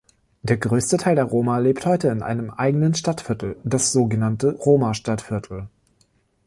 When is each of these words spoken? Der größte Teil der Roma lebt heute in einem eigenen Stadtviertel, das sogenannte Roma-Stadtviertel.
Der 0.41 0.57
größte 0.57 0.97
Teil 0.97 1.13
der 1.13 1.25
Roma 1.25 1.59
lebt 1.59 1.85
heute 1.85 2.07
in 2.07 2.23
einem 2.23 2.49
eigenen 2.49 2.95
Stadtviertel, 2.95 3.57
das 3.63 3.91
sogenannte 3.91 4.53
Roma-Stadtviertel. 4.55 5.67